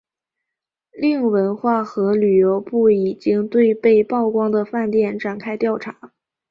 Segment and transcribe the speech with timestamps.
[0.93, 6.11] 另文化和旅游部已经对被曝光的饭店展开调查。